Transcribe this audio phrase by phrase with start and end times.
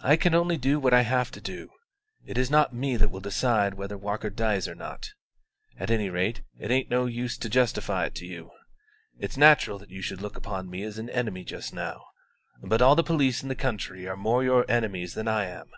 [0.00, 1.68] "I can only do what I have to do:
[2.24, 5.10] it is not me that will decide whether Walker dies or not.
[5.76, 8.52] At any rate, it ain't no use to justify it to you.
[9.18, 12.06] It's natural that you should look upon me as an enemy just now;
[12.62, 15.68] but all the police in the country are more your enemies than I am.